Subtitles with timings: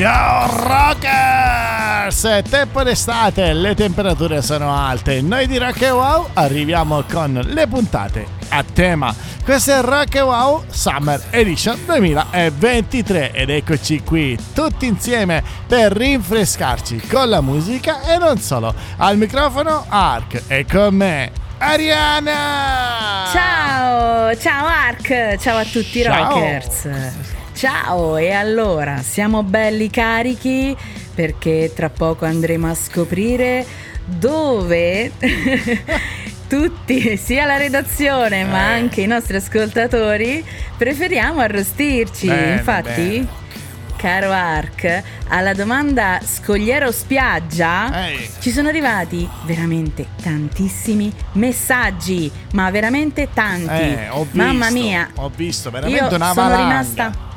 [0.00, 2.24] Ciao rockers!
[2.24, 5.20] È tempo d'estate, le temperature sono alte.
[5.20, 9.14] Noi di Rock Wow arriviamo con le puntate a tema.
[9.44, 17.28] Questo è Rock Wow Summer Edition 2023 ed eccoci qui tutti insieme per rinfrescarci con
[17.28, 18.74] la musica e non solo.
[18.96, 23.28] Al microfono Ark e con me Ariana!
[23.30, 26.88] Ciao, ciao Ark, ciao a tutti i rockers.
[27.60, 30.74] Ciao, e allora siamo belli carichi
[31.14, 33.66] perché tra poco andremo a scoprire
[34.06, 35.12] dove
[36.48, 38.78] tutti, sia la redazione ma Eh.
[38.78, 40.42] anche i nostri ascoltatori,
[40.78, 42.28] preferiamo arrostirci.
[42.28, 43.28] Bene, Infatti, bene.
[43.98, 48.26] caro Ark, alla domanda scogliero spiaggia Ehi.
[48.40, 53.68] ci sono arrivati veramente tantissimi messaggi, ma veramente tanti.
[53.82, 56.62] Eh, ho visto, Mamma mia, ho visto veramente io una sono valanga.
[56.80, 57.28] rimasta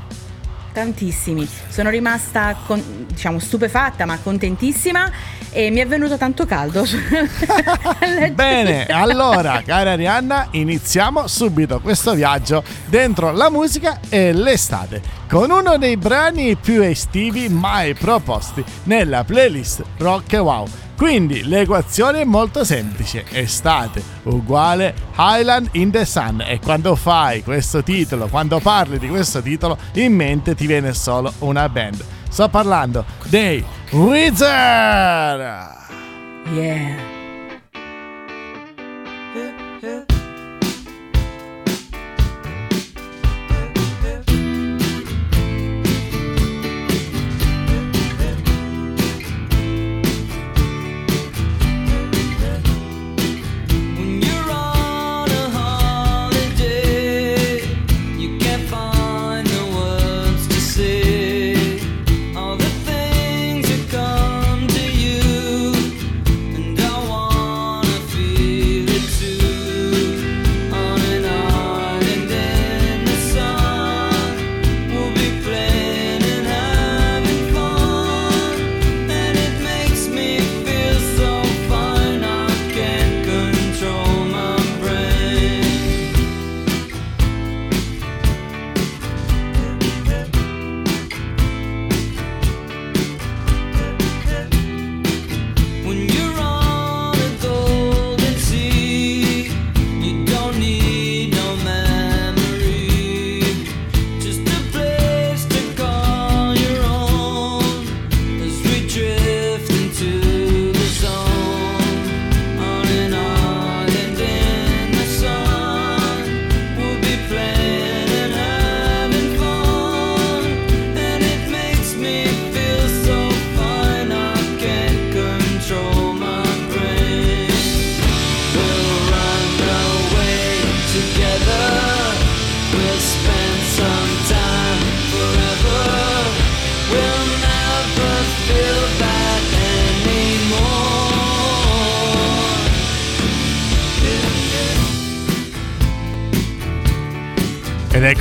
[0.73, 1.47] tantissimi.
[1.69, 5.09] Sono rimasta con- diciamo stupefatta, ma contentissima
[5.51, 6.83] e mi è venuto tanto caldo.
[8.33, 15.77] Bene, allora, cara Arianna, iniziamo subito questo viaggio dentro la musica e l'estate con uno
[15.77, 20.67] dei brani più estivi mai proposti nella playlist Rock Wow.
[20.95, 27.83] Quindi l'equazione è molto semplice, estate uguale Highland in the Sun e quando fai questo
[27.83, 32.03] titolo, quando parli di questo titolo, in mente ti viene solo una band.
[32.29, 35.81] Sto parlando dei Wizard!
[36.51, 37.12] yeah.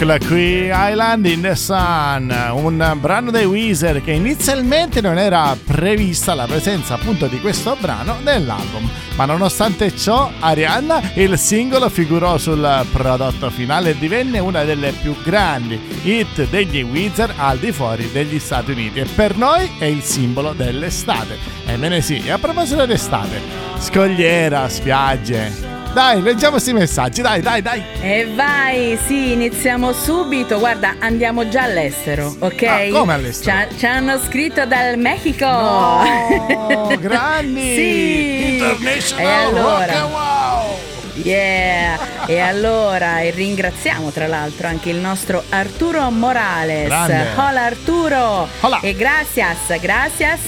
[0.03, 6.35] Eccola qui, Island in the Sun, un brano dei Weezer che inizialmente non era prevista
[6.35, 12.85] la presenza appunto di questo brano nell'album, ma nonostante ciò Arianna il singolo figurò sul
[12.91, 18.41] prodotto finale e divenne una delle più grandi hit degli Weezer al di fuori degli
[18.41, 21.39] Stati Uniti e per noi è il simbolo dell'estate.
[21.65, 23.41] Ebbene sì, e a proposito d'estate,
[23.79, 25.72] scogliera, spiagge.
[25.93, 27.83] Dai, leggiamo questi messaggi, dai, dai, dai.
[28.01, 30.59] E vai, sì, iniziamo subito.
[30.59, 32.63] Guarda, andiamo già all'estero, ok?
[32.63, 33.57] Ah, come all'estero?
[33.69, 35.45] Ci, ha- ci hanno scritto dal Messico.
[35.45, 37.61] No, grandi!
[37.75, 38.55] sì.
[38.57, 39.85] International E allora?
[39.85, 40.79] Rock and Wow!
[41.25, 41.99] Yeah!
[42.27, 46.87] E allora e ringraziamo tra l'altro anche il nostro Arturo Morales.
[46.87, 47.27] Grande.
[47.37, 48.49] Hola Arturo!
[48.61, 48.81] Hola.
[48.81, 50.41] E gracias, gracias.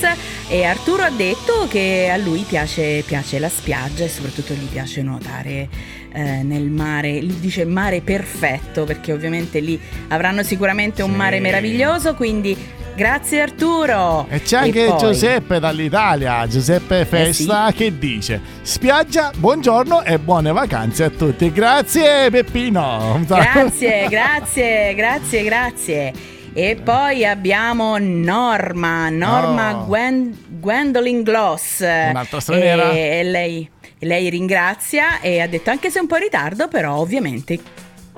[0.47, 5.01] E Arturo ha detto che a lui piace, piace la spiaggia e soprattutto gli piace
[5.03, 5.69] nuotare
[6.13, 7.21] eh, nel mare.
[7.23, 11.17] Lui dice mare perfetto perché ovviamente lì avranno sicuramente un Sì.
[11.17, 12.55] mare meraviglioso, quindi
[12.95, 14.27] grazie Arturo!
[14.29, 21.05] E c'è anche poi- Giuseppe dall'Italia, Giuseppe Festa, che dice: Spiaggia, buongiorno e buone vacanze
[21.05, 21.51] a tutti.
[21.53, 23.19] Grazie, Peppino.
[23.27, 26.13] Grazie, grazie, grazie, grazie.
[26.57, 29.87] E poi abbiamo Norma, Norma Oh.
[29.87, 31.81] Gwen- Gwendolyn Gloss.
[31.81, 32.91] Un'altra straniera?
[32.93, 33.69] E, e lei,
[33.99, 37.59] lei ringrazia e ha detto anche se un po' in ritardo, però ovviamente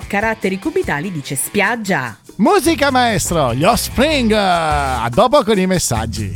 [0.05, 2.15] caratteri cubitali dice spiaggia.
[2.35, 4.31] Musica maestro, gli Offspring.
[4.33, 6.31] A dopo con i messaggi.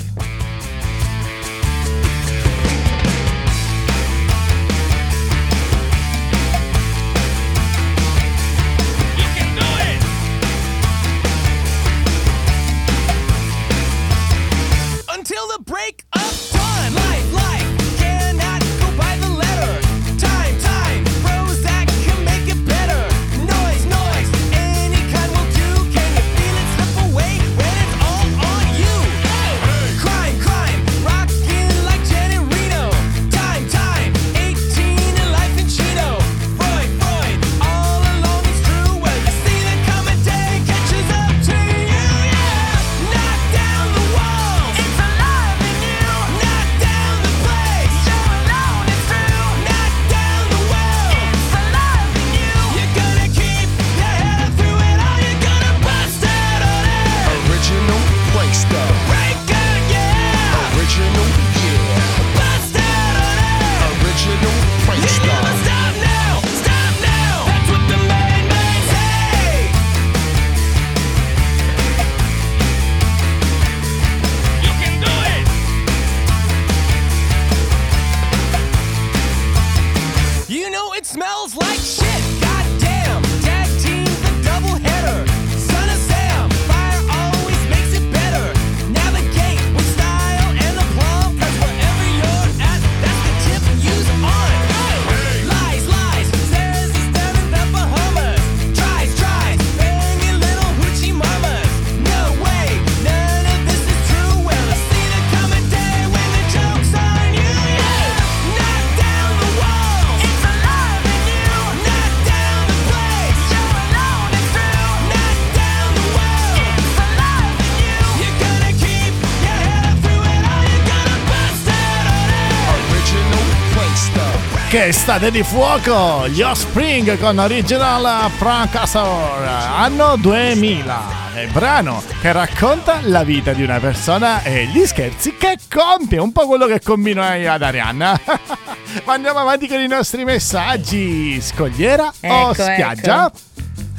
[124.72, 126.30] Che estate di fuoco!
[126.30, 131.34] Gli Offspring con Original Fracassor, anno 2000.
[131.34, 136.32] È brano che racconta la vita di una persona e gli scherzi che compie, un
[136.32, 138.18] po' quello che combino io ad Arianna.
[139.04, 141.42] Ma andiamo avanti con i nostri messaggi.
[141.42, 143.30] Scogliera o Ecco, spiaggia?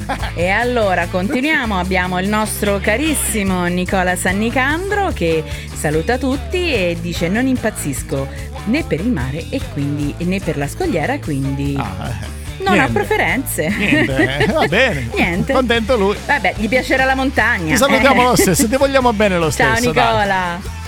[0.35, 7.45] E allora continuiamo, abbiamo il nostro carissimo Nicola Sannicandro che saluta tutti e dice non
[7.47, 8.27] impazzisco
[8.65, 12.25] né per il mare e quindi né per la scogliera, quindi Ah, eh,
[12.63, 12.89] non niente.
[12.89, 13.67] ho preferenze.
[13.69, 15.09] Niente, eh, va bene.
[15.15, 15.53] Niente.
[15.53, 16.15] Contento lui.
[16.25, 17.71] Vabbè, gli piacerà la montagna.
[17.73, 18.25] Ti salutiamo Eh.
[18.25, 19.91] lo stesso, ti vogliamo bene lo Ciao stesso.
[19.91, 20.05] dai.
[20.11, 20.81] Nicola.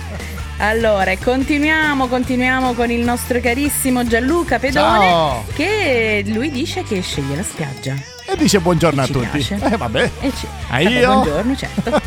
[0.58, 5.44] Allora, e continuiamo, continuiamo con il nostro carissimo Gianluca Pedone Ciao.
[5.54, 7.94] che lui dice che sceglie la spiaggia.
[8.28, 9.28] E dice buongiorno a tutti.
[9.28, 9.56] piace.
[9.62, 10.10] Eh vabbè.
[10.20, 10.46] E ci...
[10.68, 11.12] Ah, vabbè, io?
[11.12, 12.00] buongiorno, certo.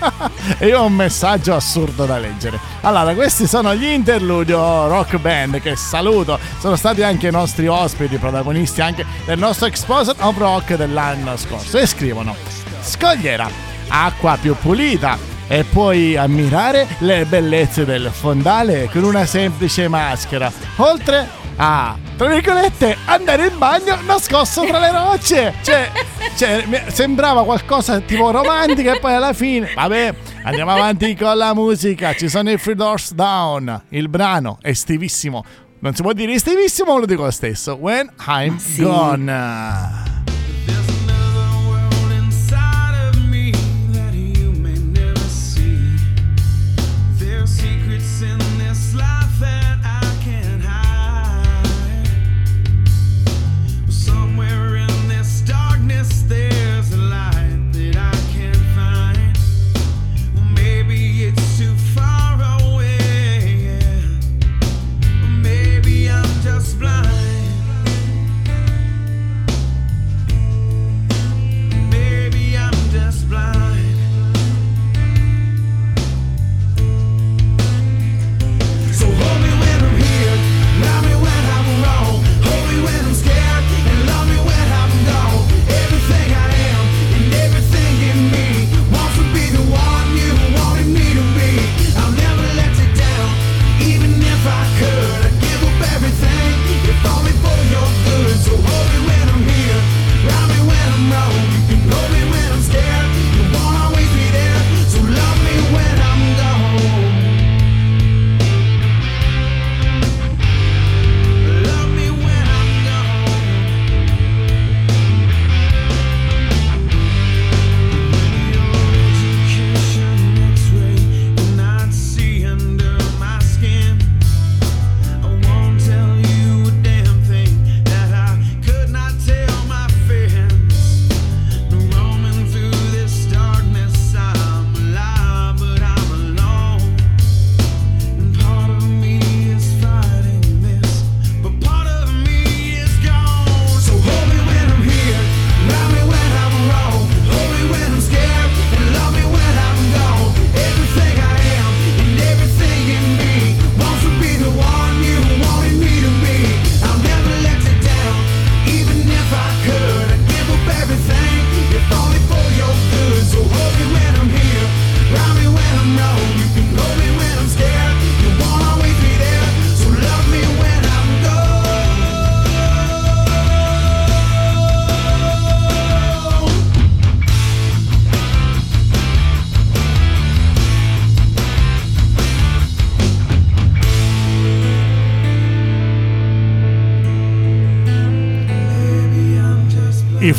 [0.57, 2.59] e io ho un messaggio assurdo da leggere.
[2.81, 6.37] Allora, questi sono gli Interludio Rock Band che saluto.
[6.59, 11.77] Sono stati anche i nostri ospiti, protagonisti anche del nostro Exposed of Rock dell'anno scorso.
[11.77, 12.35] E scrivono:
[12.81, 13.49] Scogliera,
[13.87, 15.17] acqua più pulita.
[15.51, 20.51] E puoi ammirare le bellezze del fondale con una semplice maschera.
[20.75, 21.27] Oltre
[21.61, 25.53] a, tra virgolette, andare in bagno nascosto tra le rocce.
[25.61, 25.91] Cioè,
[26.37, 30.13] cioè, sembrava qualcosa tipo romantica e poi alla fine, vabbè,
[30.43, 32.13] andiamo avanti con la musica.
[32.13, 35.43] Ci sono i Free Doors Down, il brano è estivissimo.
[35.81, 37.75] Non si può dire estivissimo, ma lo dico lo stesso.
[37.75, 38.81] When I'm Sì.
[38.83, 40.17] gone.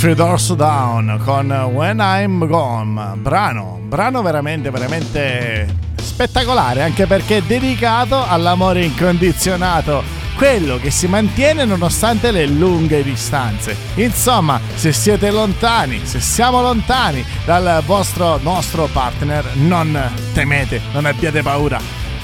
[0.01, 7.37] I Free Doors Down con When I'm Gone, brano, brano veramente, veramente spettacolare, anche perché
[7.37, 10.03] è dedicato all'amore incondizionato,
[10.37, 13.77] quello che si mantiene nonostante le lunghe distanze.
[13.97, 20.01] Insomma, se siete lontani, se siamo lontani dal vostro nostro partner, non
[20.33, 21.79] temete, non abbiate paura.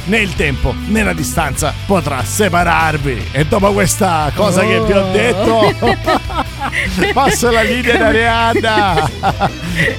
[0.06, 3.28] Né il tempo né la distanza potrà separarvi.
[3.33, 6.45] E dopo questa cosa che vi ho detto,
[7.12, 9.11] passo la linea da Arianna.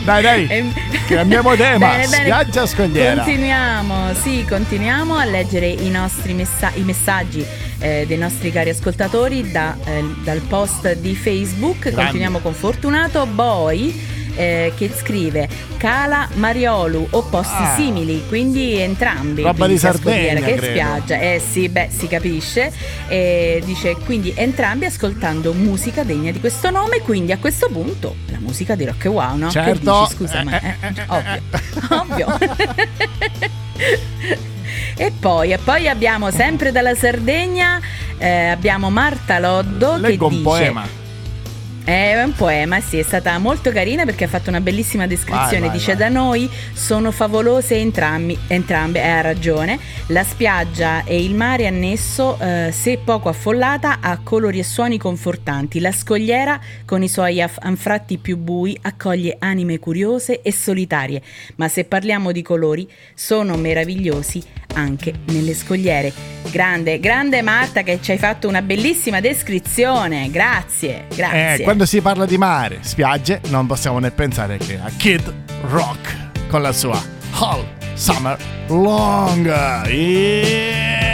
[0.04, 0.74] Dai, dai,
[1.08, 1.90] cambiamo tema.
[1.90, 2.24] Bene, bene.
[2.24, 3.16] Spiaggia scogliera.
[3.16, 7.46] Continuiamo, sì, continuiamo a leggere i nostri messa- i messaggi
[7.80, 11.80] eh, dei nostri cari ascoltatori da, eh, dal post di Facebook.
[11.80, 12.02] Grande.
[12.02, 14.16] Continuiamo con Fortunato Boy.
[14.38, 17.74] Eh, che scrive Cala Mariolu o posti Ah.
[17.76, 19.42] simili, quindi entrambi.
[19.42, 20.62] Roba di Sardegna, che credo.
[20.62, 21.20] spiaggia.
[21.20, 22.72] Eh sì, beh, si capisce.
[23.08, 28.38] E dice quindi entrambi ascoltando musica degna di questo nome, quindi a questo punto la
[28.40, 29.50] musica di Rock e Wow, no?
[29.50, 29.72] Certo.
[29.72, 32.28] Che dici, scusa, ma Eh, eh, eh, eh, ovvio.
[32.28, 32.38] Ovvio.
[34.98, 37.80] e poi, e poi abbiamo sempre dalla Sardegna,
[38.18, 41.06] eh, abbiamo Marta Loddo Leggo che un dice...
[41.88, 45.60] È un poema, sì, è stata molto carina perché ha fatto una bellissima descrizione.
[45.62, 45.98] Vai, vai, Dice: vai.
[46.02, 49.80] Da noi sono favolose entrambi, entrambe, e ha ragione.
[50.08, 55.80] La spiaggia e il mare annesso, eh, se poco affollata, ha colori e suoni confortanti.
[55.80, 61.22] La scogliera, con i suoi aff- anfratti più bui, accoglie anime curiose e solitarie.
[61.56, 64.44] Ma se parliamo di colori, sono meravigliosi
[64.74, 66.12] anche nelle scogliere.
[66.50, 70.30] Grande, grande Marta, che ci hai fatto una bellissima descrizione.
[70.30, 71.56] Grazie, grazie.
[71.56, 75.34] Eh, quando si parla di mare, spiagge, non possiamo né pensare che a Kid
[75.70, 77.02] Rock con la sua
[77.40, 79.46] All Summer Long.
[79.46, 81.08] Yeah!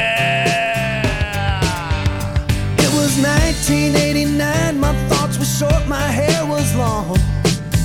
[2.78, 7.18] It was 1989, my thoughts were short, my hair was long.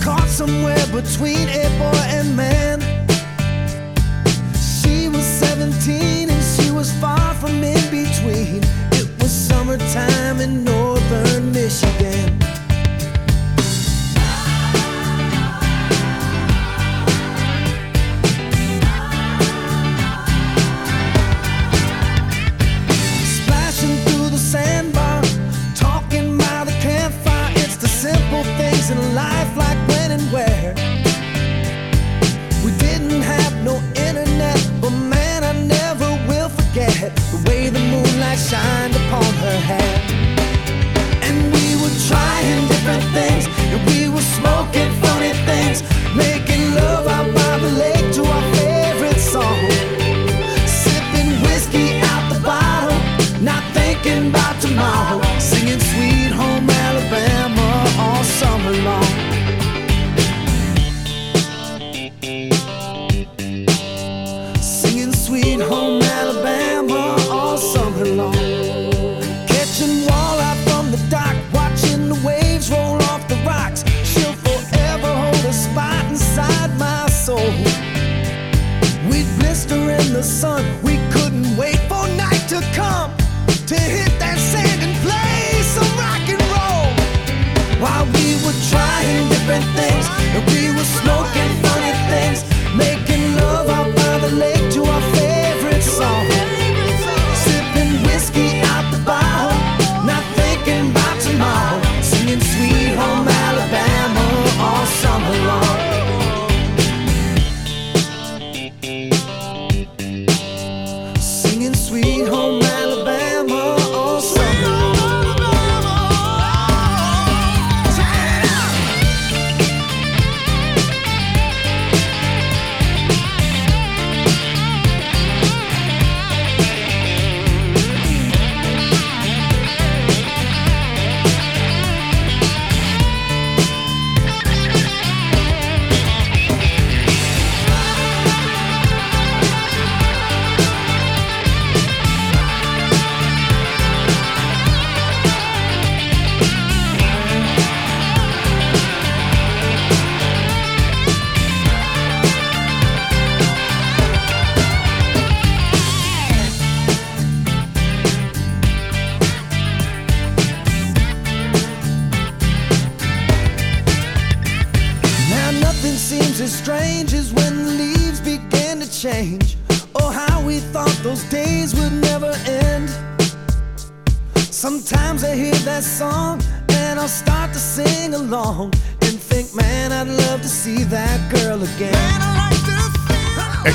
[0.03, 2.98] Caught somewhere between a boy and man.
[5.39, 8.61] She was 17 and she was far from in between.
[8.93, 12.28] It was summertime in northern Michigan.
[37.09, 40.01] Forget the way the moonlight shined upon her hair.
[41.23, 43.28] And we were trying different things,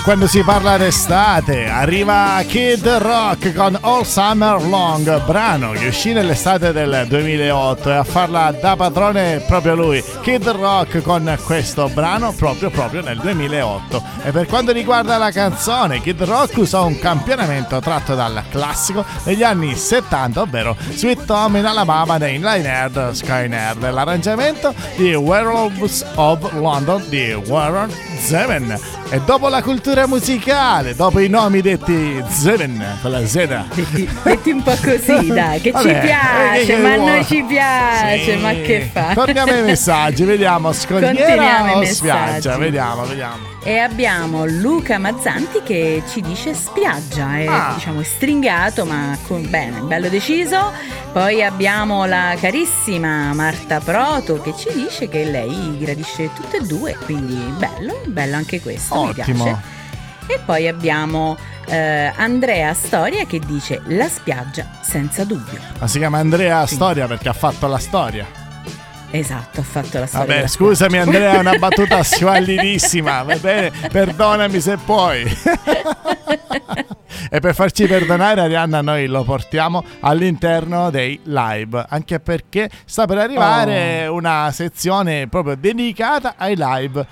[0.04, 6.74] quando si parla d'estate, arriva Kid Rock con All Summer Long, brano che uscì nell'estate
[6.74, 12.70] del 2008 e a farla da padrone proprio lui, Kid Rock con questo brano proprio
[12.70, 14.04] proprio nel 2008.
[14.24, 19.44] E per quanto riguarda la canzone, Kid Rock usò un campionamento tratto dal classico degli
[19.44, 26.52] anni 70, ovvero Sweet Tom in Alabama dei Nerd Sky Nerd, l'arrangiamento di Werewolves of
[26.54, 29.03] London di Warren Zevon.
[29.10, 33.66] E dopo la cultura musicale, dopo i nomi detti Zeven con la Z.
[33.76, 37.26] Detti, detti un po' così, dai, che Vabbè, ci piace, eh, che ma a noi
[37.26, 38.42] ci piace, Sì.
[38.42, 39.14] ma che fa?
[39.14, 42.58] Torniamo ai messaggi, vediamo, Continuiamo scogliera i o spiaggia?
[42.58, 43.53] Vediamo, vediamo.
[43.66, 47.74] E abbiamo Luca Mazzanti che ci dice spiaggia, è Ah.
[47.76, 50.72] diciamo stringato ma con, bene, bello deciso.
[51.14, 56.98] Poi abbiamo la carissima Marta Proto che ci dice che lei gradisce tutte e due,
[57.06, 59.44] quindi bello, bello anche questo, mi Ottimo.
[59.46, 59.62] piace.
[60.28, 65.60] E poi abbiamo eh, Andrea Storia che dice la spiaggia senza dubbio.
[65.80, 68.26] Ma si chiama Andrea Storia perché ha fatto la storia.
[69.16, 70.26] Esatto, ha fatto la storia.
[70.26, 73.72] Vabbè, scusami Andrea, è una battuta squallidissima, va bene?
[73.92, 75.24] Perdonami se puoi.
[77.30, 83.20] e per farci perdonare Arianna noi lo portiamo all'interno dei live, anche perché sta per
[83.20, 87.06] arrivare una sezione proprio dedicata ai live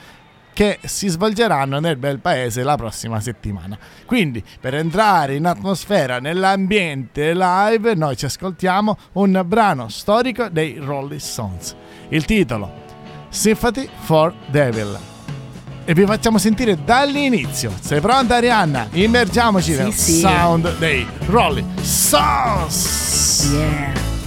[0.54, 3.78] che si svolgeranno nel bel paese la prossima settimana.
[4.06, 11.20] Quindi, per entrare in atmosfera nell'ambiente live, noi ci ascoltiamo un brano storico dei Rolling
[11.20, 11.76] Stones.
[12.10, 12.72] Il titolo
[13.30, 14.98] Sympathy for Devil.
[15.84, 17.72] E vi facciamo sentire dall'inizio.
[17.80, 18.88] Sei pronta Arianna?
[18.92, 20.20] Immergiamoci Sì, nel sì.
[20.20, 23.50] sound dei Rolling Stones.
[23.52, 24.21] Yeah.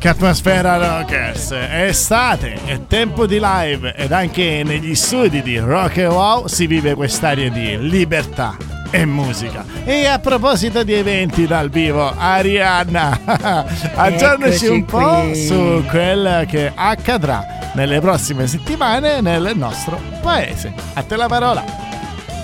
[0.00, 1.50] Che atmosfera rockers!
[1.50, 6.66] È estate, è tempo di live ed anche negli studi di Rock e Wow si
[6.66, 8.56] vive quest'aria di libertà
[8.90, 9.62] e musica.
[9.84, 13.20] E a proposito di eventi dal vivo, Arianna,
[13.94, 15.46] aggiornaci un po' qui.
[15.46, 20.72] su quel che accadrà nelle prossime settimane nel nostro paese.
[20.94, 21.79] A te la parola.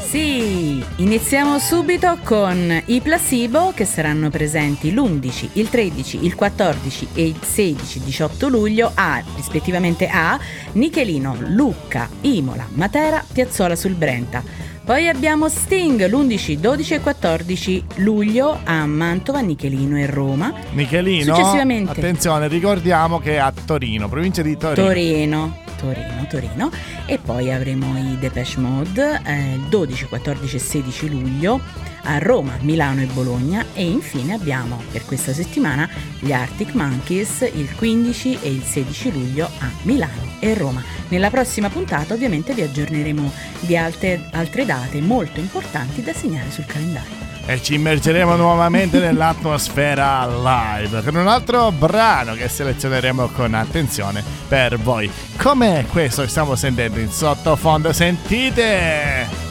[0.07, 7.27] Sì, iniziamo subito con i placebo che saranno presenti l'11, il 13, il 14 e
[7.27, 10.39] il 16-18 luglio a rispettivamente a
[10.73, 14.45] Nichelino, Lucca, Imola, Matera, Piazzola sul Brenta.
[14.85, 20.55] Poi abbiamo Sting l'11, 12 e 14 luglio a Mantova, Nichelino e Roma.
[20.71, 21.91] Michelino, Successivamente.
[21.91, 24.87] attenzione, ricordiamo che è a Torino, provincia di Torino.
[24.87, 26.71] Torino, Torino, Torino.
[27.07, 31.61] E poi avremo i Depeche Mode eh, il 12, 14 e 16 luglio
[32.03, 33.65] a Roma, Milano e Bologna.
[33.75, 39.49] E infine abbiamo per questa settimana gli Arctic Monkeys il 15 e il 16 luglio
[39.59, 40.83] a Milano e Roma.
[41.09, 46.67] Nella prossima puntata ovviamente vi aggiorneremo di altre, altre date molto importanti da segnare sul
[46.67, 47.26] calendario.
[47.49, 54.79] E ci immergeremo nuovamente nell'atmosfera live con un altro brano che selezioneremo con attenzione per
[54.79, 55.09] voi.
[55.37, 59.46] Come questo che stiamo sentendo in sottofondo, sentite!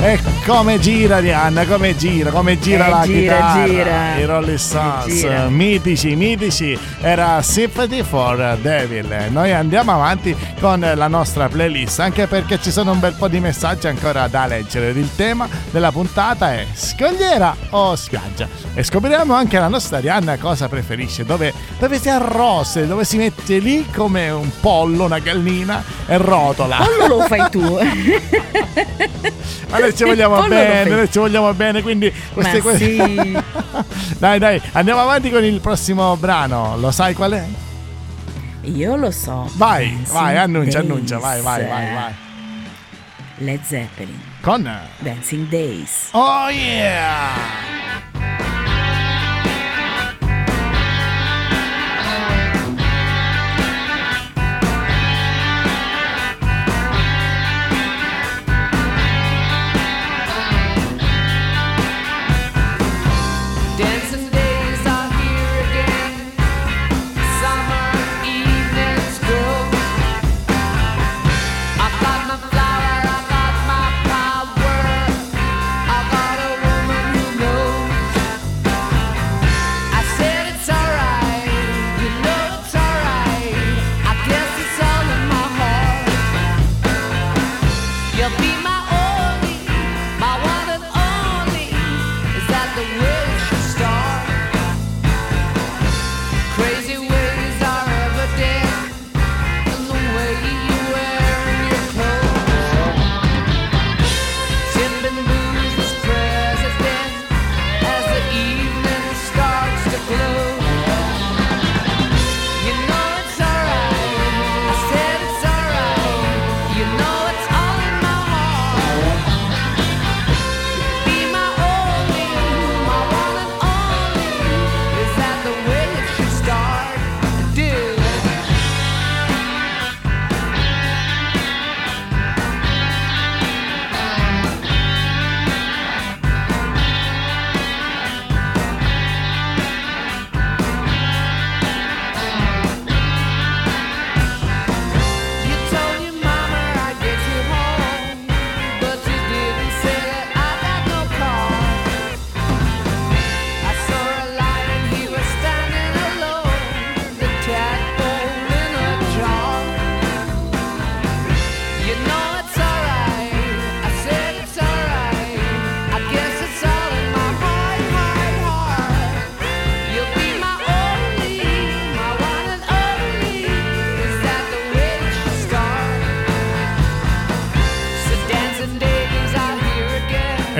[0.00, 4.14] E come gira Diana, come gira, come gira Eh, la gira, chitarra, gira.
[4.18, 9.26] i Rolling Stones, mitici, mitici, era Sympathy for Devil.
[9.30, 13.40] Noi andiamo avanti con la nostra playlist, anche perché ci sono un bel po' di
[13.40, 14.90] messaggi ancora da leggere.
[14.90, 18.46] Il tema della puntata è scogliera o spiaggia.
[18.74, 23.58] E scopriremo anche la nostra Arianna cosa preferisce, dove, dove si arrossa, dove si mette
[23.58, 26.76] lì come un pollo, una gallina e rotola.
[26.76, 27.78] Pollo lo fai tu.
[29.70, 33.38] Ma noi ci vogliamo bene, noi ci vogliamo bene, quindi queste queste- sì.
[34.18, 36.76] dai, dai, andiamo avanti con il prossimo brano.
[36.78, 37.44] Lo sai qual è?
[38.62, 39.50] Io lo so.
[39.54, 40.90] Vai, vai, annuncia, Days.
[40.90, 42.12] annuncia, vai, vai, vai, vai.
[43.38, 46.08] Led Zeppelin, Con Dancing Days.
[46.10, 47.77] Oh yeah!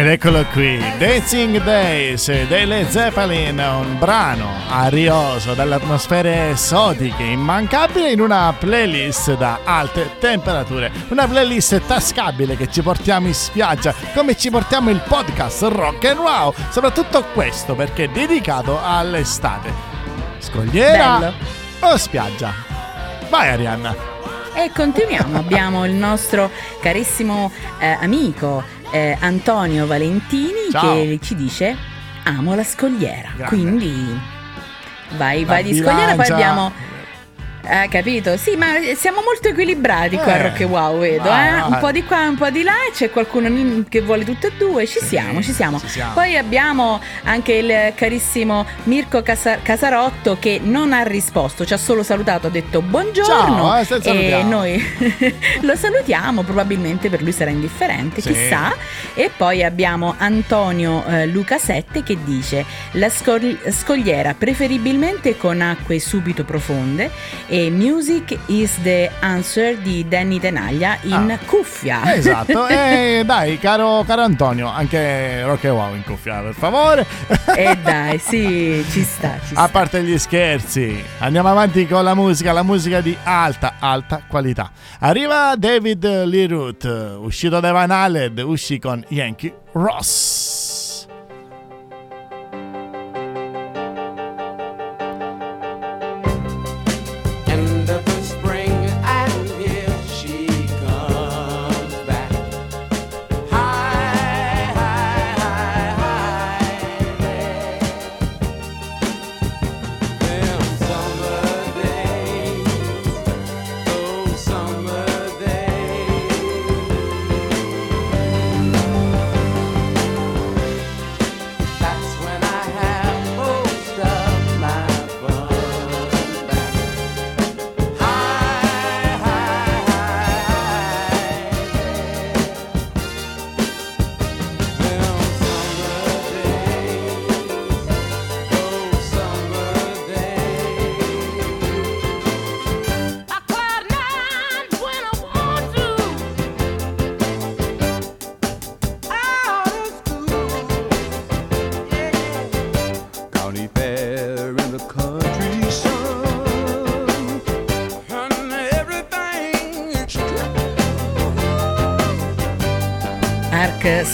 [0.09, 8.12] Ed eccolo qui, Dancing Days dei Led Zeppelin, un brano arioso dalle atmosfere esotiche, immancabile
[8.12, 14.35] in una playlist da alte temperature, una playlist tascabile che ci portiamo in spiaggia, come
[14.35, 19.71] ci portiamo il podcast Rock and Wow, soprattutto questo perché è dedicato all'estate.
[20.38, 21.35] Scogliera Bello.
[21.81, 22.55] o spiaggia?
[23.29, 24.16] Vai Arianna.
[24.55, 30.94] E continuiamo, abbiamo il nostro carissimo eh, amico eh, Antonio Valentini Ciao.
[30.94, 31.77] che ci dice
[32.24, 33.31] amo la scogliera.
[33.37, 33.44] Grande.
[33.46, 34.20] Quindi
[35.16, 36.72] vai, La vai di scogliera, poi abbiamo.
[37.70, 38.37] Eh, capito?
[38.38, 41.24] Sì, ma siamo molto equilibrati qua a Eh, Rock e Wow, vedo.
[41.24, 41.62] vai, eh?
[41.62, 44.87] Un po' di qua, un po' di là c'è qualcuno che vuole tutte e due.
[44.87, 45.78] Ci siamo, ci siamo.
[45.78, 46.12] ci siamo.
[46.14, 52.02] Poi abbiamo anche il carissimo Mirko Casa- Casarotto che non ha risposto, ci ha solo
[52.02, 53.85] salutato, ha detto buongiorno.
[53.85, 54.83] Ciao, eh, e noi
[55.61, 58.33] lo salutiamo, probabilmente per lui sarà indifferente, Sì.
[58.33, 58.74] chissà.
[59.12, 65.98] E poi abbiamo Antonio eh, Luca 7 che dice la scol- scogliera preferibilmente con acque
[66.00, 67.11] subito profonde
[67.46, 71.38] e Music is the answer di Danny Tenaglia in Ah.
[71.44, 72.14] cuffia.
[72.14, 77.07] Esatto, e dai, caro, caro Antonio, anche Rock e Wow in cuffia, per favore.
[77.57, 79.62] E dai, sì, ci sta, ci sta.
[79.62, 84.71] A parte gli scherzi, andiamo avanti con la musica, la musica di alta, alta qualità.
[85.01, 86.47] Arriva David Lee
[87.21, 90.88] uscito da Van Halen, uscì con Yankee Ross.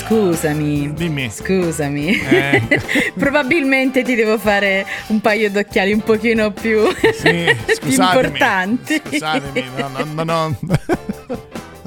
[0.05, 0.93] Scusami.
[0.93, 1.31] Dimmi.
[1.31, 2.21] Scusami.
[2.21, 2.63] Eh.
[3.19, 9.01] Probabilmente ti devo fare un paio d'occhiali un pochino più, Sì, più importanti.
[9.05, 10.57] Scusatemi, no, no, no, no.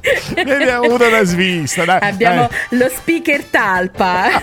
[0.38, 2.00] Abbiamo avuto una svista, dai.
[2.02, 2.80] Abbiamo dai.
[2.80, 4.42] lo speaker talpa.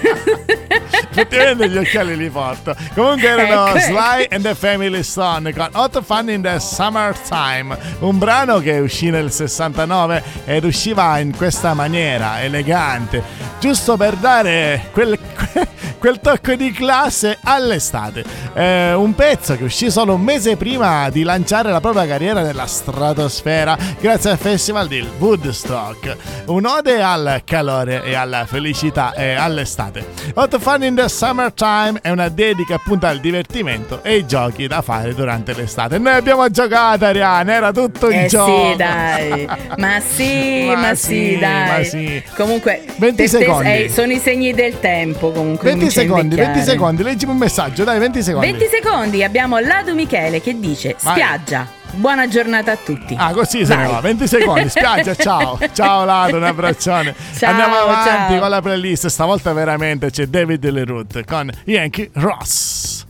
[1.11, 2.75] Effettivamente gli occhiali li porto.
[2.95, 8.19] Comunque erano Ecco, Sly and the Family Stone con Hot Fun in the Summertime, un
[8.19, 13.23] brano che uscì nel 69 ed usciva in questa maniera, elegante,
[13.61, 15.19] giusto per dare quel,
[15.99, 18.25] quel tocco di classe all'estate.
[18.55, 22.67] Eh, un pezzo che uscì solo un mese prima di lanciare la propria carriera nella
[22.67, 26.17] stratosfera grazie al festival di Woodstock.
[26.47, 30.07] Un'ode al calore e alla felicità e all'estate.
[30.35, 34.81] Hot Fun in the Summertime è una dedica appunto al divertimento e ai giochi da
[34.81, 35.99] fare durante l'estate.
[35.99, 38.71] Noi abbiamo giocato, Ariane, era tutto un Eh gioco.
[38.71, 39.47] sì, dai.
[39.77, 41.69] Ma sì, Ma ma, sì, sì, dai.
[41.79, 42.23] ma sì.
[42.35, 43.69] Comunque, 20 per te- secondi.
[43.69, 45.33] eh, sono i segni del tempo.
[45.33, 46.71] Comunque, 20 comincia a secondi, 20 invecchiare.
[46.71, 48.47] secondi, leggimi un messaggio, dai, 20 secondi.
[48.51, 49.23] 20 secondi.
[49.23, 51.13] Abbiamo Lado Michele che dice: Vai.
[51.13, 51.69] Spiaggia.
[51.93, 53.15] Buona giornata a tutti.
[53.17, 54.01] Ah, così se ne va.
[54.01, 55.59] 20 secondi, spiaggia, ciao.
[55.73, 57.15] Ciao Lado, un abbraccione.
[57.37, 58.41] Ciao, Andiamo avanti ciao.
[58.41, 59.07] con la playlist.
[59.07, 63.05] Stavolta veramente c'è David LeRoot con Yankee Ross.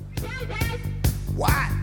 [1.35, 1.74] What?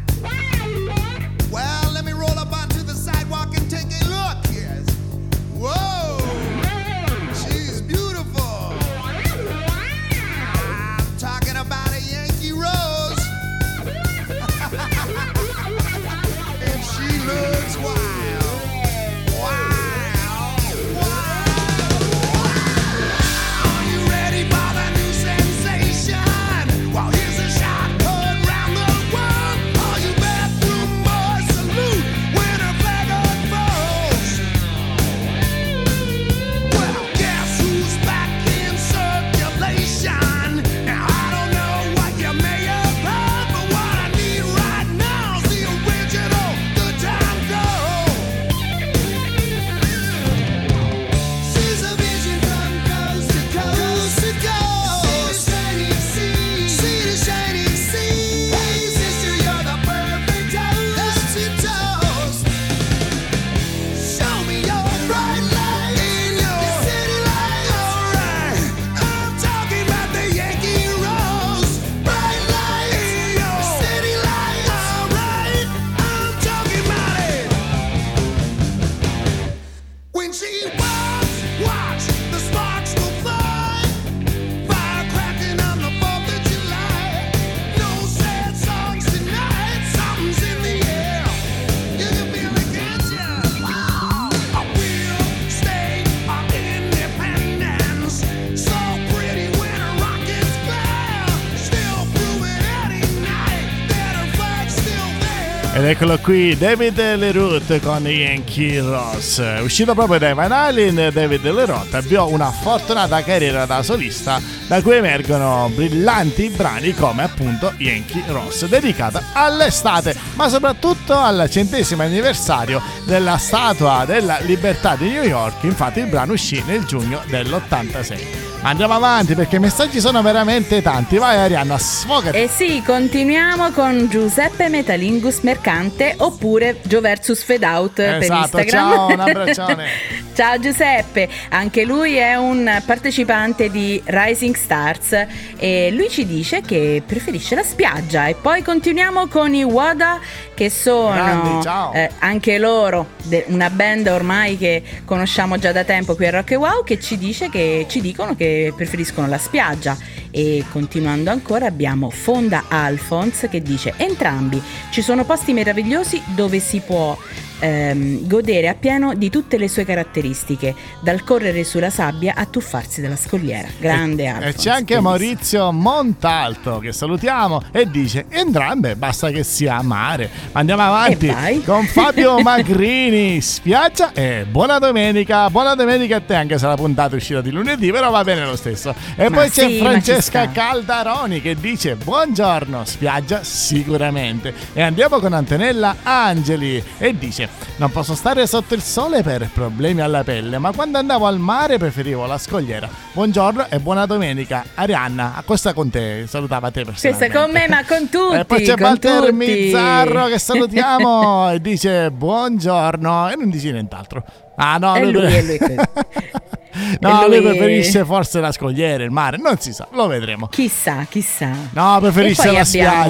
[105.91, 109.41] Eccolo qui, David Leroux con Yankee Ross.
[109.61, 114.95] Uscito proprio dai Van Halen, David Leroux avviò una fortunata carriera da solista da cui
[114.95, 123.37] emergono brillanti brani come appunto Yankee Ross, dedicata all'estate, ma soprattutto al centesimo anniversario della
[123.37, 125.63] Statua della Libertà di New York.
[125.63, 128.50] Infatti il brano uscì nel giugno dell'86.
[128.63, 131.17] Andiamo avanti perché i messaggi sono veramente tanti.
[131.17, 132.37] Vai Arianna, sfogati.
[132.37, 138.69] E sì, continuiamo con Giuseppe Metalingus Mercante oppure Gio versus Fade Out per Esatto, Instagram.
[138.93, 139.85] ciao, un abbraccione.
[140.41, 147.03] ciao Giuseppe, anche lui è un partecipante di Rising Stars e lui ci dice che
[147.05, 150.19] preferisce la spiaggia e poi continuiamo con i Wada
[150.55, 156.15] che sono Grandi, eh, anche loro de- una band ormai che conosciamo già da tempo
[156.15, 159.95] qui a Rock Wow che ci dice che ci dicono che preferiscono la spiaggia.
[160.33, 166.79] E continuando ancora abbiamo Fonda Alphonse che dice entrambi ci sono posti meravigliosi dove si
[166.79, 167.17] può
[167.61, 173.15] ehm, godere appieno di tutte le sue caratteristiche dal correre sulla sabbia a tuffarsi dalla
[173.15, 175.09] scogliera grande Alphonse E c'è anche bellissimo.
[175.09, 180.29] Maurizio Montalto che salutiamo e dice entrambe basta che sia mare.
[180.53, 181.31] Andiamo avanti
[181.63, 185.49] con Fabio Magrini, spiaggia e buona domenica.
[185.49, 188.45] Buona domenica a te anche se la puntata è uscita di lunedì, però va bene
[188.45, 188.93] lo stesso.
[189.15, 190.49] E Ma poi c'è sì, ci Francesca.
[190.49, 194.53] Caldaroni che dice buongiorno, spiaggia sicuramente.
[194.73, 200.01] E andiamo con Antonella Angeli e dice non posso stare sotto il sole per problemi
[200.01, 202.87] alla pelle, ma quando andavo al mare preferivo la scogliera.
[203.13, 204.63] Buongiorno e buona domenica.
[204.75, 207.37] Arianna, a questa con te, salutava te questa personalmente.
[207.37, 209.33] con me ma con tutti E poi c'è Walter tutti.
[209.33, 214.23] Mizzarro che salutiamo e dice buongiorno e non dice nient'altro.
[214.55, 215.57] Ah no, È lui, è lui
[216.99, 220.47] No, lui lui- preferisce forse la scogliera, il mare, non si sa, lo vedremo.
[220.47, 222.65] chissà chissà No, preferisce la abbiamo-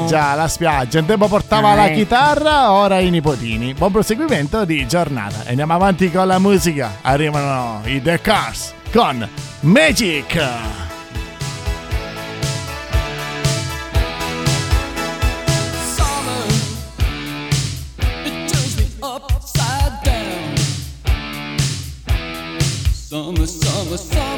[0.07, 0.99] spiaggia, la spiaggia.
[0.99, 1.95] Un tempo portava Ah, la ecco.
[1.95, 3.73] chitarra, ora i nipotini.
[3.73, 5.43] Buon proseguimento di giornata.
[5.47, 6.97] Andiamo avanti con la musica.
[7.01, 9.27] Arrivano i The Cars con
[9.61, 10.90] Magic.
[23.97, 24.30] Summer,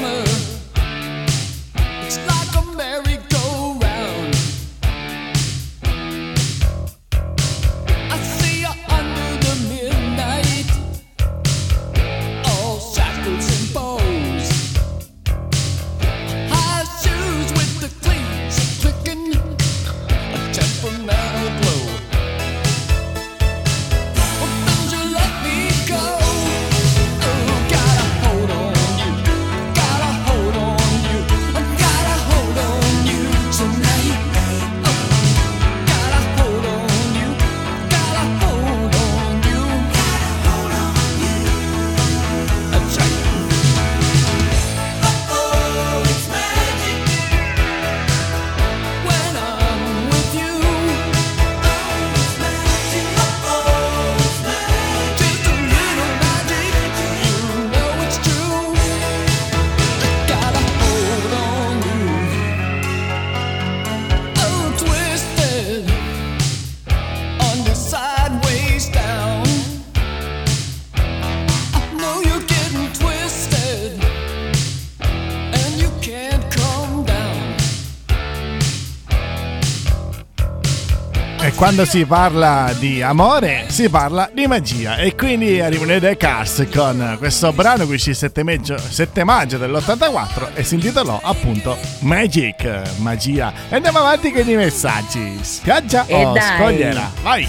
[81.63, 84.97] quando si parla di amore, si parla di magia.
[84.97, 89.23] E quindi arrivano i The Cars con questo brano che uscì il 7 maggio, 7
[89.23, 93.53] maggio dell'84 e si intitolò appunto Magic, magia.
[93.69, 95.39] E andiamo avanti con i messaggi.
[95.39, 96.57] Spiaggia E o dai.
[96.57, 97.09] scogliera?
[97.21, 97.47] Vai!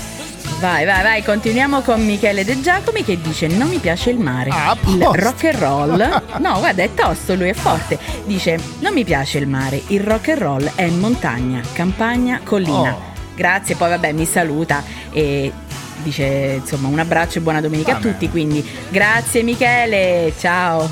[0.60, 4.50] Vai, vai, vai, continuiamo con Michele De Giacomi che dice non mi piace il mare,
[4.50, 6.22] Ah, il rock and roll.
[6.38, 7.98] No, guarda, è tosto, lui è forte.
[8.26, 12.94] Dice non mi piace il mare, il rock and roll è montagna, campagna, collina.
[12.94, 13.13] Oh.
[13.34, 14.82] Grazie, poi vabbè, mi saluta
[15.12, 15.52] e
[16.02, 20.88] dice insomma un abbraccio e buona domenica Va a tutti, quindi grazie Michele, ciao.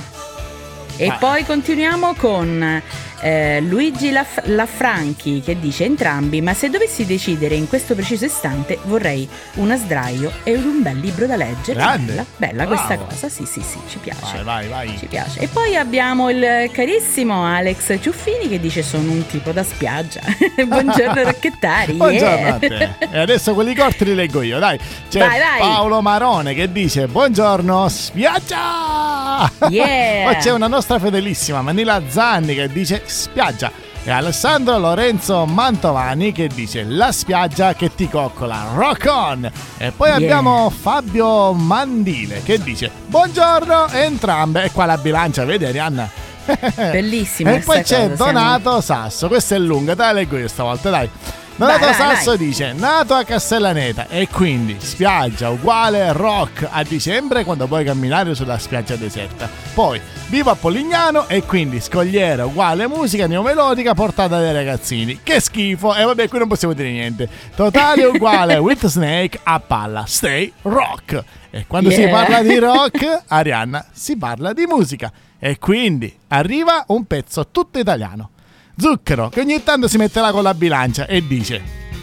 [0.97, 1.17] E Ah.
[1.19, 2.83] poi continuiamo con
[3.23, 8.79] eh, Luigi Laf- Lafranchi che dice entrambi, ma se dovessi decidere in questo preciso istante
[8.85, 11.79] vorrei una sdraio e un bel libro da leggere.
[11.79, 12.13] Grande.
[12.13, 14.43] Bella, bella questa cosa, sì sì sì, ci piace.
[14.43, 14.99] Vai, vai, vai.
[14.99, 15.41] Ci piace.
[15.41, 20.21] E poi abbiamo il carissimo Alex Ciuffini che dice sono un tipo da spiaggia.
[20.67, 21.93] Buongiorno racchettari.
[21.93, 22.55] Buongiorno yeah.
[22.55, 22.95] a te.
[23.13, 24.79] E adesso quelli corti li leggo io, dai.
[25.09, 25.61] C'è Vai, vai.
[25.61, 29.12] Paolo Marone che dice buongiorno spiaggia.
[29.69, 30.31] Yeah.
[30.33, 33.71] Poi c'è una nostra fedelissima Manila Zanni che dice spiaggia.
[34.05, 39.51] e Alessandro Lorenzo Mantovani che dice La spiaggia che ti coccola, rock on!
[39.79, 40.17] E poi Yeah.
[40.17, 46.09] abbiamo Fabio Mandile che dice Buongiorno entrambe e qua la bilancia, vedi Arianna?
[46.75, 50.49] Bellissima E poi c'è cosa, siamo- Donato Sasso, questa è lunga, te la leggo io
[50.49, 51.09] stavolta, dai.
[51.57, 52.39] Donato Vai, Sasso vai.
[52.39, 58.59] dice: Nato a Castellaneta e quindi spiaggia uguale rock a dicembre quando puoi camminare sulla
[58.59, 59.49] spiaggia deserta.
[59.75, 65.21] Poi vivo a Polignano e quindi scogliera uguale musica neomelodica portata dai ragazzini.
[65.23, 65.95] Che schifo!
[65.95, 67.29] E vabbè, qui non possiamo dire niente.
[67.55, 70.05] Totale uguale with Snake a palla.
[70.07, 71.23] Stay rock.
[71.51, 72.11] E quando si Yeah.
[72.11, 75.13] parla di rock, Arianna, si parla di musica.
[75.39, 78.31] E quindi arriva un pezzo tutto italiano.
[78.77, 81.63] Zucchero, che ogni tanto si mette là con la bilancia e dice: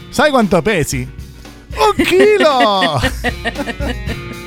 [0.09, 1.07] Sai quanto pesi?
[1.75, 2.99] Un chilo!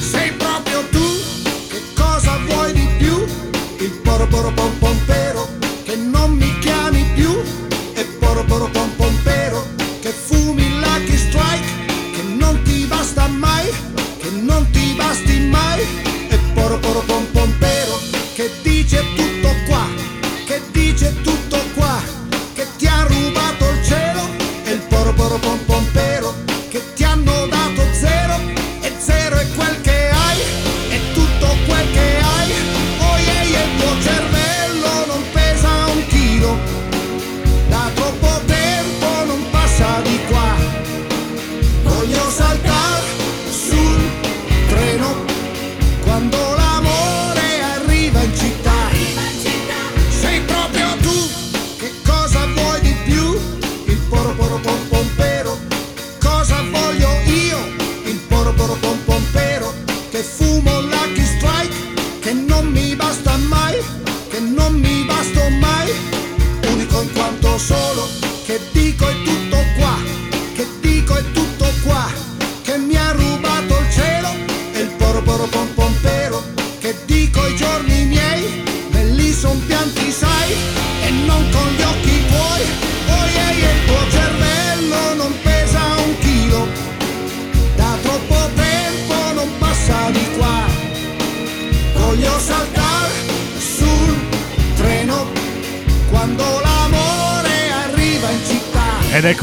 [0.00, 1.04] Sei proprio tu,
[1.68, 3.24] che cosa vuoi di più?
[3.78, 5.48] Il poro poro pom pompero,
[5.84, 7.30] che non mi chiami più.
[7.94, 9.01] E poro poro pom pompero,
[16.62, 17.31] E poro poro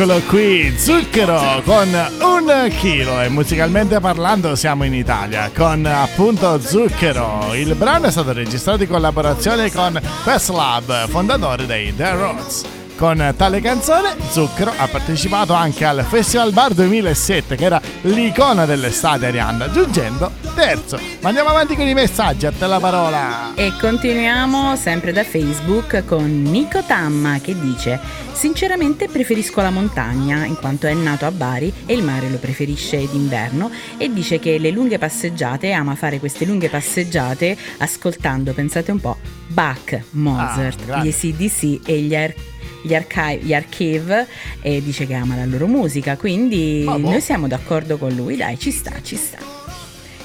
[0.01, 1.89] eccolo qui, Zucchero con
[2.21, 7.53] un chilo e musicalmente parlando siamo in Italia con appunto Zucchero.
[7.53, 12.78] Il brano è stato registrato in collaborazione con Questlab, fondatore dei The Roads.
[12.99, 19.27] Con tale canzone Zucchero ha partecipato anche al Festival Bar 2007 che era l'icona dell'estate
[19.27, 20.99] Arianna, giungendo terzo.
[21.21, 23.53] Ma andiamo avanti con i messaggi, a te la parola.
[23.55, 28.01] E continuiamo sempre da Facebook con Nico Tamma che dice
[28.39, 33.05] Sinceramente preferisco la montagna in quanto è nato a Bari e il mare lo preferisce
[33.09, 38.99] d'inverno e dice che le lunghe passeggiate ama fare queste lunghe passeggiate ascoltando, pensate un
[39.01, 39.17] po',
[39.60, 42.34] Bach, Mozart, Ah, gli ACDC e gli Ar-
[42.82, 44.26] gli, archive, gli Archive
[44.62, 46.97] e dice che ama la loro musica quindi boh.
[46.97, 49.38] noi siamo d'accordo con lui dai ci sta ci sta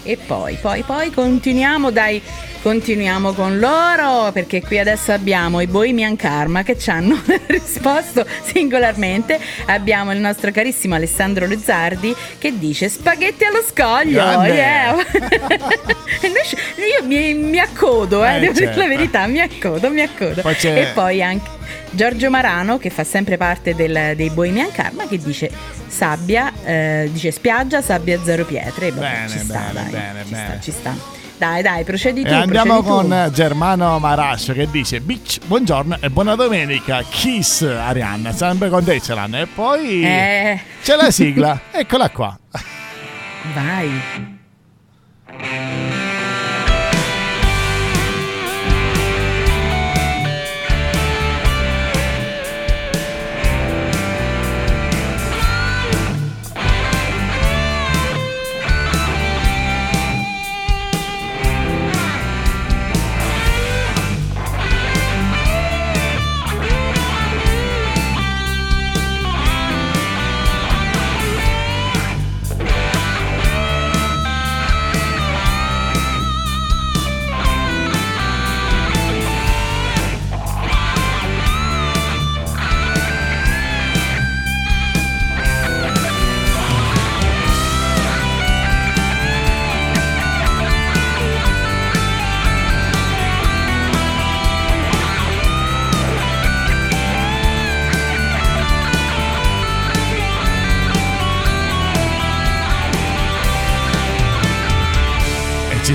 [0.04, 2.20] e poi, poi, poi continuiamo, dai,
[2.62, 9.40] continuiamo con loro, perché qui adesso abbiamo i Bohemian Karma che ci hanno risposto singolarmente.
[9.66, 14.42] Abbiamo il nostro carissimo Alessandro Luzzardi che dice spaghetti allo scoglio.
[14.42, 14.94] Yeah.
[16.76, 18.80] Io mi, mi accodo, eh, Eh, devo dire certo.
[18.80, 20.42] la verità, mi accodo, mi accodo.
[20.42, 25.18] Poi E poi anche Giorgio Marano che fa sempre parte del- dei Bohemian Karma che
[25.18, 25.50] dice
[25.86, 28.90] sabbia, eh, dice spiaggia, sabbia, zero pietre.
[28.92, 30.46] Bene, ci sta, bene, dai, bene, ci bene.
[30.46, 30.94] sta, ci sta.
[31.36, 32.28] Dai, dai, procedi tu.
[32.28, 33.08] E andiamo procedi tu.
[33.08, 39.00] con Germano Marascio che dice Bitch, buongiorno e buona domenica Kiss Arianna, sempre con te
[39.00, 42.38] ce l'hanno E poi Eh, c'è la sigla, eccola qua
[43.52, 43.90] vai.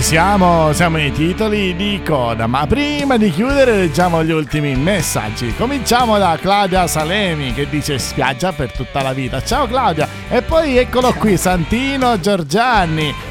[0.09, 5.53] Siamo, siamo ai titoli di coda, ma prima di chiudere leggiamo gli ultimi messaggi.
[5.53, 9.43] Cominciamo da Claudia Salemi che dice spiaggia per tutta la vita.
[9.43, 10.07] Ciao Claudia!
[10.27, 13.28] E poi eccolo qui, Santino Giorgianni.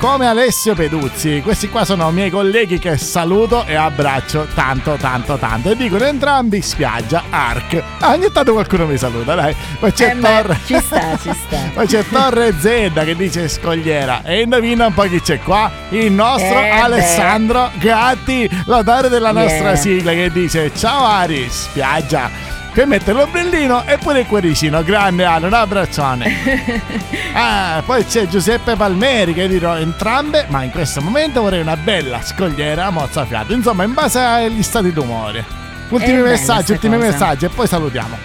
[0.00, 5.72] Come Alessio Peduzzi, questi qua sono miei colleghi che saluto e abbraccio tanto tanto tanto
[5.72, 7.82] e dicono entrambi spiaggia, arc.
[7.98, 9.54] Ah, ogni tanto qualcuno mi saluta, dai.
[9.78, 10.58] Poi c'è Eh, beh, Torre.
[10.64, 11.58] ci sta, ci sta.
[11.74, 14.22] Poi c'è Torre Z che dice scogliera.
[14.24, 15.70] E indovina un po' chi c'è qua?
[15.90, 19.76] Il nostro Eh, Alessandro Gatti, l'autore della nostra Yeah.
[19.76, 22.30] sigla che dice ciao Ari, spiaggia.
[22.72, 24.84] Che mette l'ombrellino e pure il cuoricino.
[24.84, 26.80] Grande Ale, un abbraccione.
[27.34, 32.22] ah, poi c'è Giuseppe Palmeri che dirò entrambe, ma in questo momento vorrei una bella
[32.22, 33.52] scogliera a mozzafiato.
[33.52, 35.44] Insomma, in base agli stati d'umore.
[35.88, 37.10] Ultimi messaggi, ultimi cosa.
[37.10, 38.16] messaggi e poi salutiamo.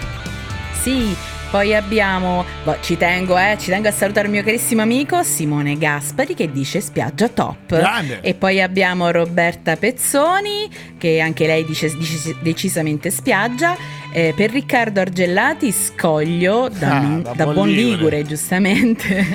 [0.80, 1.16] Sì,
[1.50, 5.78] poi abbiamo, boh, ci tengo, eh, ci tengo a salutare il mio carissimo amico Simone
[5.78, 7.78] Gaspari che dice spiaggia top.
[7.78, 8.20] Grande.
[8.22, 13.76] E poi abbiamo Roberta Pezzoni che anche lei dice, dice decisamente spiaggia.
[14.18, 17.96] Eh, per Riccardo Argellati scoglio da, Ah, min- da da buon Ligure.
[17.98, 19.26] Ligure, giustamente.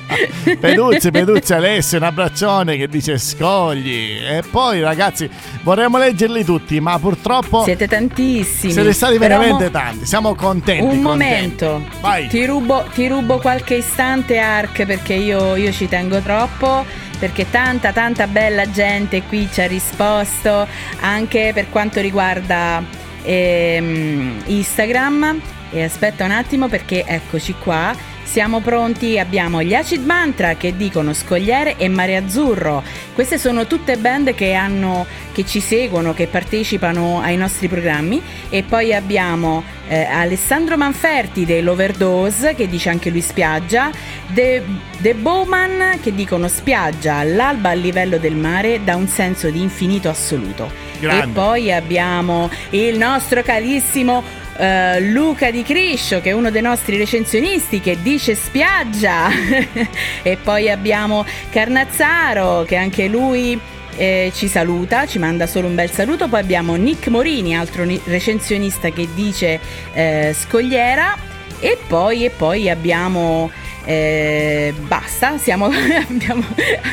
[0.58, 4.16] Peduzzi, Peduzzi Alessio, un abbraccione che dice scogli.
[4.26, 5.28] E poi ragazzi,
[5.62, 8.72] vorremmo leggerli tutti, ma purtroppo Siete tantissimi.
[8.72, 10.06] siete stati veramente mo- tanti.
[10.06, 10.82] Siamo contenti.
[10.82, 11.64] Un contenti.
[11.64, 12.26] momento, Vai.
[12.28, 16.86] Ti, rubo, ti rubo qualche istante Ark perché io, io ci tengo troppo,
[17.18, 20.66] perché tanta tanta bella gente qui ci ha risposto
[21.00, 25.40] anche per quanto riguarda ehm, Instagram.
[25.70, 27.94] E aspetta un attimo perché eccoci qua.
[28.24, 32.82] Siamo pronti, abbiamo gli Acid Mantra che dicono Scogliere e Mare Azzurro.
[33.14, 38.22] Queste sono tutte band che, hanno, che ci seguono, che partecipano ai nostri programmi.
[38.48, 43.90] E poi abbiamo eh, Alessandro Manferti dell'Overdose che dice anche lui spiaggia,
[44.32, 44.62] The,
[44.98, 50.08] The Bowman che dicono spiaggia all'alba a livello del mare dà un senso di infinito
[50.08, 50.91] assoluto.
[51.02, 51.24] Grande.
[51.24, 54.22] E poi abbiamo il nostro carissimo
[54.56, 59.28] eh, Luca Di Criscio, che è uno dei nostri recensionisti, che dice spiaggia.
[60.22, 63.58] e poi abbiamo Carnazzaro, che anche lui
[63.96, 66.28] eh, ci saluta, ci manda solo un bel saluto.
[66.28, 69.58] Poi abbiamo Nick Morini, altro ni- recensionista, che dice
[69.92, 71.16] eh, scogliera.
[71.58, 73.50] E poi, e poi abbiamo.
[73.84, 75.66] eh, basta, siamo,
[76.08, 76.44] abbiamo,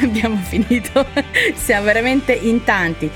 [0.02, 1.06] abbiamo finito.
[1.54, 3.10] Siamo veramente in tanti.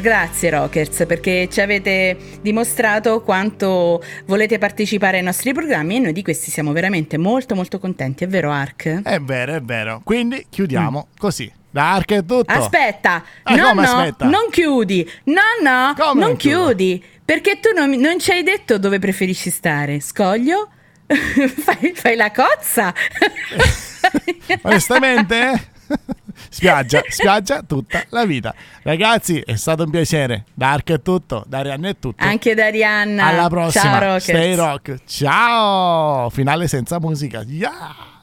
[0.00, 6.22] Grazie Rockers perché ci avete dimostrato quanto volete partecipare ai nostri programmi e noi di
[6.22, 9.02] questi siamo veramente molto molto contenti, è vero Ark?
[9.02, 10.00] È vero, è vero.
[10.02, 11.50] Quindi chiudiamo così.
[11.70, 12.52] Da Ark è tutto.
[12.52, 14.24] Aspetta, Ah, no come no, aspetta?
[14.26, 18.78] non chiudi, no no, Come non non chiudi, perché tu non, non ci hai detto
[18.78, 20.70] dove preferisci stare, scoglio?
[21.06, 22.92] fai, fai la cozza?
[24.62, 25.60] Onestamente, eh?
[26.48, 28.54] spiaggia, spiaggia tutta la vita.
[28.82, 30.44] Ragazzi, è stato un piacere.
[30.54, 32.22] Da Ark è tutto, da Arianna è tutto.
[32.22, 33.26] Anche da Arianna.
[33.26, 33.84] Alla prossima.
[33.84, 34.24] Ciao Rockers.
[34.24, 34.96] Stay rock.
[35.06, 36.30] Ciao.
[36.30, 37.42] Finale senza musica.
[37.46, 38.13] Yeah.